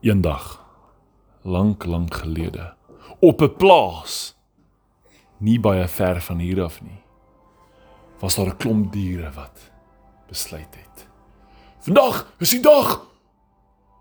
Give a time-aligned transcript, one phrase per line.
[0.00, 0.64] Eendag,
[1.42, 2.74] lank lank gelede,
[3.20, 4.38] op 'n plaas
[5.36, 7.02] nie baie ver van hier af nie,
[8.20, 9.70] was daar 'n klomp diere wat
[10.28, 11.08] besluit het.
[11.78, 13.06] Vandag is die dag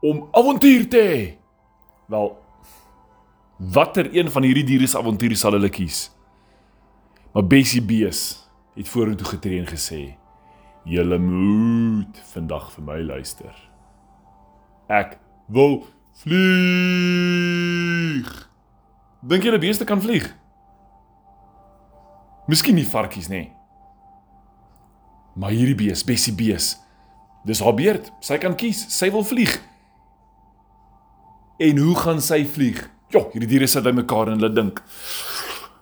[0.02, 1.38] om avontuur te hê.
[2.07, 2.38] Wel,
[3.57, 6.11] watter een van hierdie diere se avonture sal hulle kies?
[7.34, 10.18] Maar Bessie Bees het vorentoe getree en gesê:
[10.84, 13.70] "Julle moet vandag vir my luister.
[14.88, 15.88] Ek wil
[16.23, 17.48] vlieg."
[19.27, 20.35] Dink julle beeste kan vlieg?
[22.48, 23.52] Miskien nie varkies nie.
[25.35, 26.77] Maar hierdie bees, Bessie Bees,
[27.45, 28.12] dis haar beurt.
[28.23, 28.85] Sy kan kies.
[28.94, 29.62] Sy wil vlieg.
[31.59, 32.90] En hoe gaan sy vlieg?
[33.13, 34.82] Ja, hierdie diere sit bymekaar en hulle dink.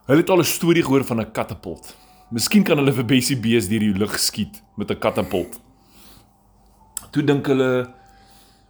[0.10, 1.96] Hulle het al 'n storie gehoor van 'n katapult.
[2.32, 5.60] Miskien kan hulle vir Bessie Bees deur die lug skiet met 'n katapult.
[7.12, 7.94] Toe dink hulle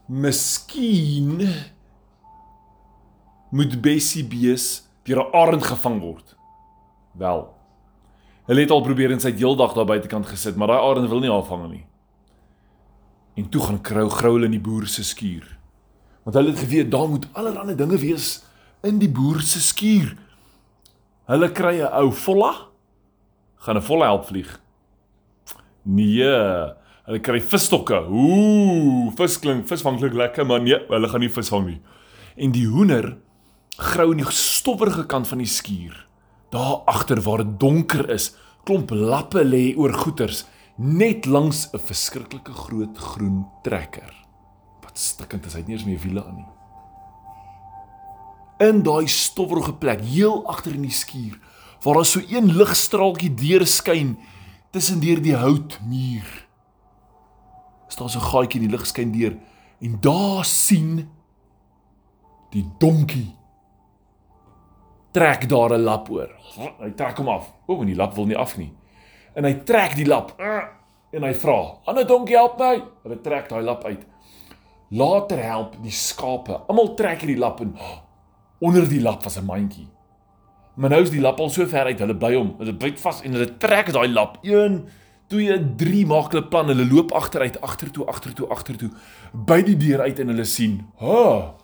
[0.06, 1.48] miskien
[3.50, 6.36] moet Bessie Bees deur 'n arend gevang word.
[7.12, 7.54] Wel.
[8.46, 11.20] Hulle het al probeer en sy het heeldag daar buitekant gesit, maar daai arend wil
[11.20, 11.86] nie haar vang nie.
[13.36, 15.58] En toe gaan krou grou hulle in die boer se skuur.
[16.24, 18.44] Want hulle het geweet daar moet allerlei dinge wees
[18.84, 20.18] in die boer se skuur.
[21.26, 22.54] Hulle kry 'n ou volla.
[23.56, 24.60] Gaan 'n volla help vlieg.
[25.82, 26.74] Nee,
[27.06, 28.00] hulle kry visstokke.
[28.10, 31.80] Ooh, vis klink, vis vang klink lekker, maar nee, hulle gaan nie vis vang nie.
[32.36, 33.18] En die hoender
[33.78, 35.96] grou in die stowwerige kant van die skuur.
[36.54, 38.34] Daar agter waar dit donker is,
[38.66, 40.46] klomp lappe lê oor goeters
[40.78, 44.12] net langs 'n verskriklike groot groen trekker.
[44.84, 46.52] Wat stikkend is, hy het nie eens meer wiele aan nie.
[48.60, 51.40] In daai stowwerige plek, heel agter in die skuur,
[51.84, 54.18] waar daar so een ligstraaltjie deurskyn
[54.72, 56.45] tussen deur die houtmuur.
[57.88, 59.38] Is daar so 'n gaatjie in die lig skyn deur
[59.82, 61.10] en daar sien
[62.52, 63.36] die donkie
[65.12, 66.30] trek daar 'n lap oor.
[66.80, 67.54] Hy trek hom af.
[67.68, 68.74] O, en die lap wil nie af nie.
[69.34, 70.40] En hy trek die lap
[71.12, 74.06] en hy vra: "Ander donkie, help my." Hulle trek daai lap uit.
[74.90, 76.62] Later help die skape.
[76.68, 77.76] Almal trek hierdie lap en
[78.60, 79.88] onder die lap was 'n mandjie.
[80.76, 82.56] Maar nou is die lap al so ver uit, hulle bly hom.
[82.58, 84.38] Hulle byt vas en hulle trek daai lap.
[84.44, 84.90] 1
[85.28, 86.68] 2 3 maak hulle plan.
[86.68, 88.90] Hulle loop agteruit, agtertoe, agtertoe, agtertoe
[89.34, 91.56] by die deur uit en hulle sien: "Ha!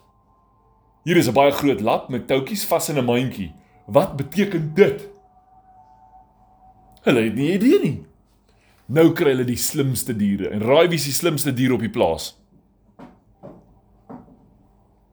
[1.04, 3.52] Hier is 'n baie groot lap met toutjies vas in 'n mandjie.
[3.86, 5.10] Wat beteken dit?"
[7.02, 8.06] Hulle het nie idee nie.
[8.86, 11.90] Nou kry hulle die slimste diere en raai wie is die slimste dier op die
[11.90, 12.36] plaas?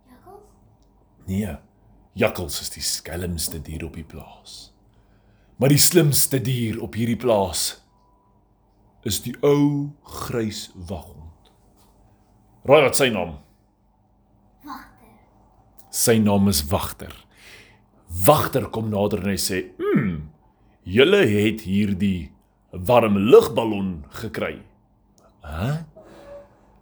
[0.08, 0.42] Jakkals?
[1.26, 1.56] Nee.
[2.19, 4.72] Jakkals is die skelmste dier op die plaas.
[5.56, 7.88] Maar die slimste dier op hierdie plaas
[9.08, 11.52] is die ou grys waghond.
[12.69, 13.38] Raai wat sy naam?
[14.66, 15.14] Wagter.
[15.91, 17.14] Sy naam is Wagter.
[18.26, 20.28] Wagter kom nader en hy sê: "Hm,
[20.84, 22.30] julle het hierdie
[22.72, 24.60] warm lugballon gekry."
[25.44, 25.84] Hæ?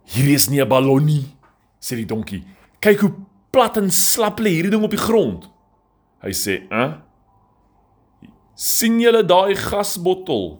[0.07, 1.25] Hier is nie 'n ballon nie,
[1.79, 2.43] sê die donkie.
[2.81, 3.13] Kyk hoe
[3.51, 5.49] plat en slap lê hierdie ding op die grond.
[6.21, 7.07] Hy sê: "Hæ?
[8.57, 10.57] sien julle daai gasbottel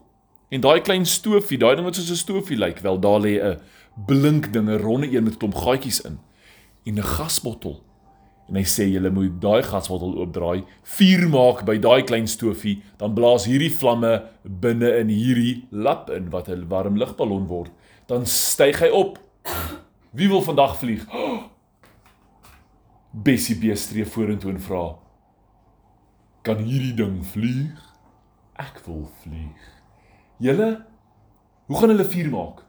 [0.49, 3.59] en daai klein stofie, daai ding wat soos 'n stofie lyk, wel daar lê 'n
[4.05, 6.19] blink ding, 'n ronde een met 'n klomp gaatjies in
[6.85, 7.83] en 'n gasbottel."
[8.47, 13.13] En hy sê julle moet daai gasbottel oopdraai, vuur maak by daai klein stofie, dan
[13.13, 17.71] blaas hierdie vlamme binne in hierdie lap in wat 'n warm lugballon word.
[18.07, 19.19] Dan styg hy op.
[20.13, 21.05] Wie wil vandag vlieg?
[23.11, 24.95] Bessie beestree vorentoe en vra:
[26.41, 27.95] "Kan hierdie ding vlieg?"
[28.55, 29.76] Ek wil vlieg.
[30.37, 30.85] Julle,
[31.65, 32.63] hoe gaan hulle vuur maak?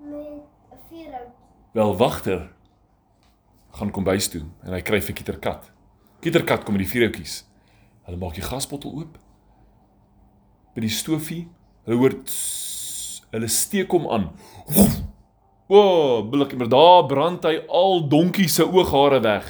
[0.00, 1.32] Met vuurhout.
[1.72, 2.50] Wel wagter
[3.70, 5.70] gaan kombuis toe en hy kry vir Kieterkat.
[6.20, 7.40] Kieterkat kom met die vuurhoutjies.
[8.04, 9.16] Hulle maak die gasbottel oop.
[10.76, 11.46] By die stofie,
[11.86, 14.26] hulle hoor tss, hulle steek hom aan.
[15.68, 19.48] O, oh, billik, maar daar brand hy al donkie se ooghare weg.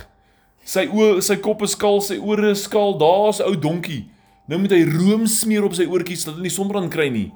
[0.62, 2.94] Sy oë, sy kop is skaal, sy ore is skaal.
[3.00, 4.04] Daar's ou donkie.
[4.48, 7.28] Nou moet hy room smeer op sy oortjies dat hy nie sonbrand kry nie.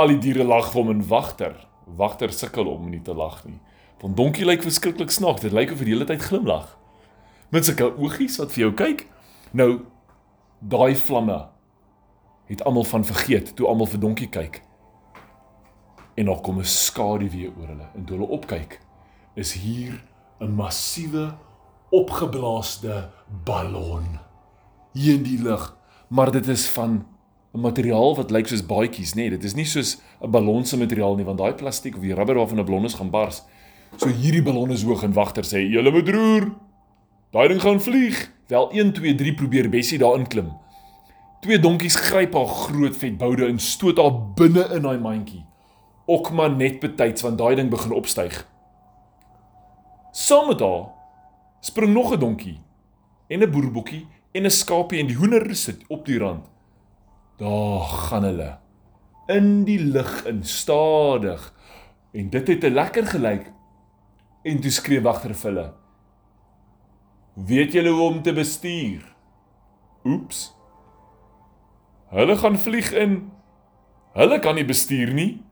[0.00, 1.56] Al die diere lag vir hom en wagter.
[1.98, 3.58] Wagter sukkel om nie te lag nie.
[4.00, 5.44] Want donkie lyk verskriklik snaaks.
[5.44, 6.70] Dit lyk of hy die hele tyd glimlag.
[7.52, 9.04] Met sulke oogies wat vir jou kyk.
[9.52, 9.84] Nou
[10.62, 11.36] daai vlamme
[12.48, 14.62] het almal van vergeet toe almal vir donkie kyk.
[16.16, 18.80] En daar kom 'n skaduwee oor hulle en toe hulle opkyk,
[19.36, 20.02] is hier
[20.40, 21.34] 'n massiewe
[21.90, 23.10] opgeblaasde
[23.44, 24.18] ballon
[24.92, 25.76] hier in die lug,
[26.12, 27.06] maar dit is van
[27.52, 29.16] 'n materiaal wat lyk soos baadjies, nê.
[29.16, 32.14] Nee, dit is nie soos 'n ballon se materiaal nie, want daai plastiek of die
[32.14, 33.42] rubber waarvan 'n ballon is gaan bars.
[33.96, 36.52] So hierdie ballon is hoog en wagter sê, "Julle moet roer.
[37.30, 40.52] Daai ding gaan vlieg." Wel 1 2 3 probeer Bessie daarin klim.
[41.40, 45.44] Twee donkies gryp haar groot vet boude en stoot haar binne in daai mandjie.
[46.06, 48.48] Ook maar net betyds want daai ding begin opstyg.
[50.10, 50.88] Saam met haar
[51.60, 52.60] spring nog 'n donkie
[53.28, 56.44] en 'n boerbokkie en 'n skapie en die hoender sit op die rand.
[57.38, 58.58] Daar gaan hulle
[59.26, 61.54] in die lug in stadig
[62.12, 63.52] en dit het 'n lekker gelyk
[64.42, 65.72] en toe skree wagter vir hulle.
[67.34, 69.14] Weet julle hoe om te bestuur?
[70.04, 70.54] Oeps.
[72.10, 73.30] Hulle gaan vlieg in.
[74.12, 75.42] Hulle kan nie bestuur nie.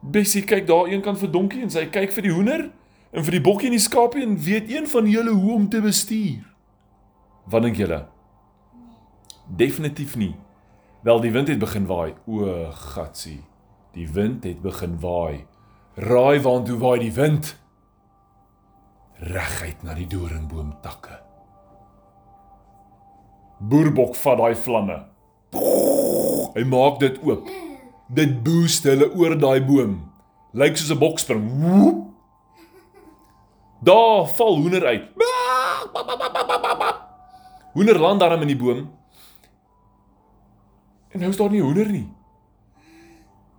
[0.00, 2.70] Bessie kyk daar eenkant vir donkie en sy kyk vir die hoender
[3.12, 5.80] en vir die bokkie en die skapie en weet een van julle hoe om te
[5.80, 6.49] bestuur?
[7.44, 8.06] Wat dink julle?
[9.46, 10.34] Definitief nie.
[11.02, 12.14] Wel die wind het begin waai.
[12.26, 13.44] O, gatsie.
[13.92, 15.46] Die wind het begin waai.
[15.94, 17.56] Raai waantoe waai die wind?
[19.20, 21.18] Reguit na die doringboomtakke.
[23.60, 25.00] Boerbok vat daai vlamme.
[26.54, 27.48] Hy maak dit oop.
[28.08, 29.98] Dit boost hulle oor daai boom.
[30.52, 31.44] Lyk soos 'n bokspring.
[33.82, 35.04] Daar val hoender uit.
[37.72, 38.90] Hoender land daarin in die boom.
[41.10, 42.08] En nou is daar nie hoender nie.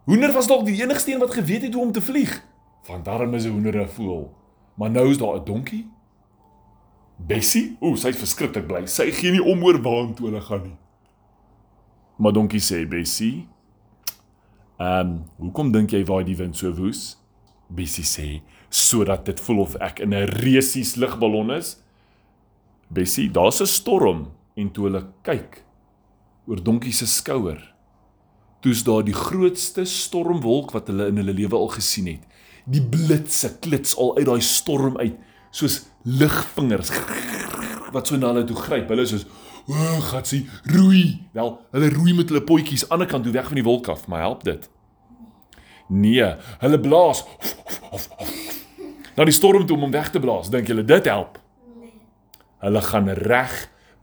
[0.03, 2.43] Hoender was dalk die enigste een wat geweet het hoe om te vlieg.
[2.87, 4.35] Want daarom is 'n hoender 'n voël.
[4.75, 5.89] Maar nou is daar 'n donkie.
[7.15, 8.85] Bessie, o, sy's verskriklik bly.
[8.85, 10.77] Sy gee nie om oor waartoe hulle gaan nie.
[12.17, 13.47] Maar donkie sê Bessie,
[14.77, 17.17] "Ehm, um, hoekom dink jy waai die wind so woes?"
[17.67, 21.77] Bessie sê, "Sodat dit voel of ek in 'n reusies ligballon is."
[22.91, 25.63] Bessie, daar's 'n storm en toe hulle kyk
[26.47, 27.73] oor donkie se skouer,
[28.61, 32.23] toe's daar die grootste stormwolk wat hulle in hulle lewe al gesien het.
[32.65, 35.15] Die blitse klits al uit daai storm uit
[35.51, 36.91] soos ligvingers
[37.91, 38.89] wat so na hulle toe gryp.
[38.89, 39.25] Hulle is soos
[39.69, 41.27] O, oh, gatsie, roei.
[41.37, 44.07] Wel, hulle roei met hulle potjies aan die kant toe weg van die wolk af,
[44.09, 44.69] maar help dit?
[45.87, 46.31] Nee,
[46.63, 47.21] hulle blaas.
[49.15, 51.37] Na die storm toe om hom weg te blaas, dink julle dit help?
[52.61, 53.53] Hulle gaan reg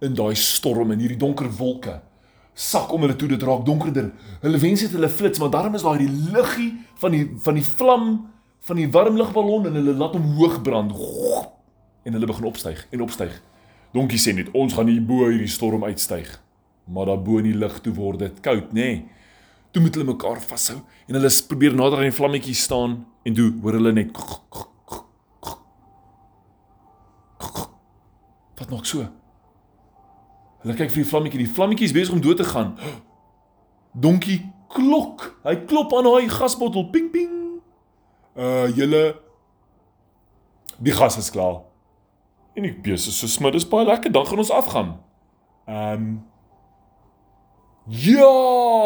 [0.04, 2.00] in daai storm in hierdie donker wolke.
[2.58, 4.10] Sak om hulle toe dit raak donkerder.
[4.42, 7.66] Hulle wens dit hulle flits, maar daarom is daar die liggie van die van die
[7.66, 8.08] vlam
[8.68, 10.92] van die warm ligballon en hulle laat hom hoog brand.
[12.04, 13.36] En hulle begin opstyg en opstyg.
[13.94, 16.28] Donkie sê net ons gaan hier bo hierdie storm uitstyg.
[16.92, 18.90] Maar daar bo in die lug toe word dit koud, nê?
[18.90, 18.98] Nee.
[19.72, 23.50] Toe moet hulle mekaar vashou en hulle probeer nader aan die vlammetjie staan en toe
[23.62, 24.12] hoor hulle net
[28.68, 29.06] Wat maak so?
[30.60, 32.74] Hulle kyk vir die vlammetjie, die vlammetjie is besig om dood te gaan.
[34.04, 35.24] Donkie klok.
[35.46, 36.90] Hy klop aan daai gasbottel.
[36.92, 37.32] Ping ping.
[38.36, 39.16] Uh julle
[40.84, 41.62] die gas is klaar.
[42.58, 44.98] En ek besig so smid is baie lekker, dan gaan ons afgaan.
[45.68, 46.10] Ehm um,
[47.88, 48.28] Ja,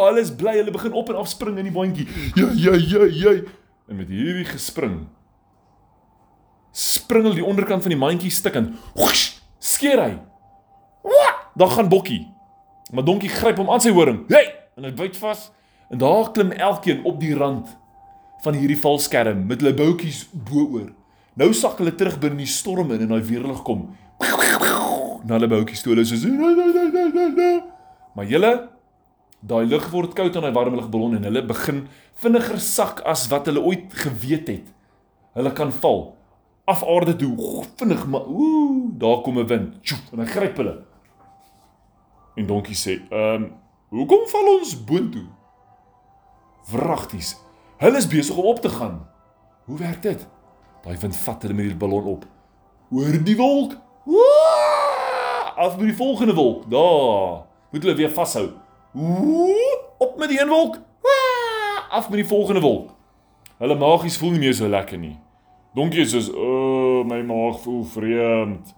[0.07, 2.05] hulle is bly, hulle begin op en af spring in die bandjie.
[2.39, 3.33] Ja, ja, ja, ja.
[3.91, 5.01] En met hierdie gespring
[6.73, 8.73] spring hulle die onderkant van die mandjie stuk en
[9.83, 10.13] skeer hy.
[11.59, 12.23] Dan gaan Bokkie.
[12.93, 14.23] Maar Donkie gryp hom aan sy horing.
[14.31, 14.53] Hey!
[14.79, 15.51] En hy byt vas
[15.93, 17.69] en daar klim elkeen op die rand
[18.41, 20.89] van hierdie valskerm met hulle boutjies bo-oor.
[21.37, 23.91] Nou sak hulle terug binne die storm in en daai weerlig kom.
[24.23, 26.17] Na hulle boutjies toe hulle so
[28.17, 28.53] Maar julle
[29.45, 31.85] daai lug word koud aan daai warm lugballon en hulle begin
[32.25, 34.73] vinniger sak as wat hulle ooit geweet het.
[35.37, 36.15] Hulle kan val
[36.65, 40.85] af aarde toe vinnig maar ooh daar kom 'n wind tjoep, en hy gryp hulle.
[42.35, 43.53] En donkie sê, "Ehm, um,
[43.89, 45.27] hoekom val ons boontoe?"
[46.71, 47.37] Wragties.
[47.77, 49.09] Hulle is besig om op te gaan.
[49.65, 50.29] Hoe werk dit?
[50.83, 52.25] Daai wind vat hulle met die ballon op.
[52.91, 53.77] Oor die wolk.
[54.05, 55.57] Woah!
[55.57, 56.71] Af met die volgende wolk.
[56.71, 57.45] Daar.
[57.71, 58.51] Moet hulle weer vashou.
[59.99, 60.79] Op met die een wolk.
[61.91, 62.91] Af met die volgende wolk.
[63.59, 65.19] Hulle magies voel nie meer so lekker nie.
[65.75, 68.75] Donkie sê, "O, oh, my maag voel vreemd."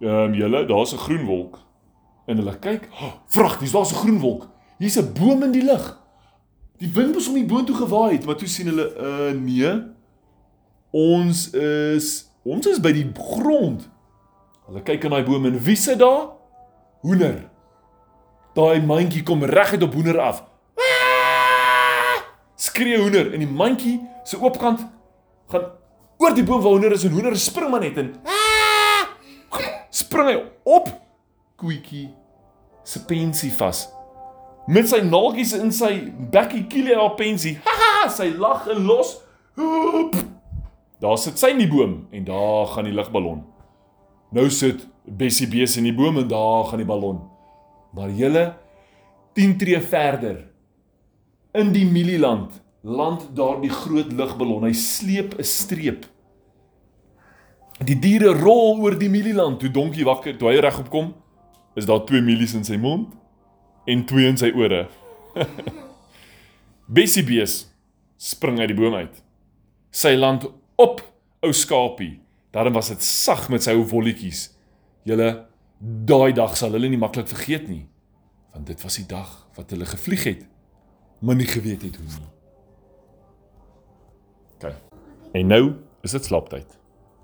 [0.00, 1.58] Ehm, um, julle, daar's 'n groen wolk.
[2.26, 4.48] En hulle kyk, oh, "Vragties, daar's 'n groen wolk.
[4.78, 6.00] Hier's 'n boom in die lug."
[6.76, 9.82] Die wind was om die boom toe gewaai het, maar toe sien hulle, "Uh, nee.
[10.90, 13.90] Ons is ons is by die grond."
[14.66, 16.28] Hulle kyk in daai boom en wie sit daar?
[17.00, 17.50] Hoender.
[18.54, 20.44] Daai mandjie kom reguit op hoender af.
[22.54, 24.86] Skree hoender en die mandjie se oopkant
[25.52, 25.70] gaan
[26.22, 28.12] oor die boom waar hoender is en hoender spring maar net in.
[29.92, 30.88] Spring hy op
[31.60, 32.08] koetjie
[32.86, 33.86] se pensie vas.
[34.70, 35.92] Met sy naaltjies in sy
[36.32, 37.56] bekkie kiele haar pensie.
[37.66, 39.16] Haha, sy lag en los.
[39.58, 40.16] Hoep.
[41.02, 43.42] Daar sit sy in die boom en daar gaan die lugballon.
[44.32, 47.18] Nou sit Bessie Bees in die boom en daar gaan die ballon.
[47.92, 48.44] Maar julle
[49.36, 50.38] 10 tree verder
[51.58, 54.64] in die mielieland land daar die groot lugballon.
[54.66, 56.06] Hy sleep 'n streep.
[57.82, 59.60] Die diere rol oor die mielieland.
[59.60, 61.14] Toe donkie wakker, toe hy regop kom,
[61.74, 63.14] is daar twee mielies in sy mond
[63.86, 64.88] en twee in sy ore.
[66.86, 67.72] Bessie Bees
[68.16, 69.22] spring uit die boom uit.
[69.90, 70.46] Sy land
[70.76, 71.02] op
[71.40, 72.20] ou skapie.
[72.50, 74.50] Daarom was dit sag met sy ou wolletjies.
[75.08, 75.46] Julle
[75.82, 77.88] daai dag sal hulle nie maklik vergeet nie,
[78.52, 80.46] want dit was die dag wat hulle gevlieg het,
[81.18, 82.41] maar nie geweet het hoe nie.
[84.62, 84.72] OK.
[85.32, 86.78] En nou is dit slaaptyd.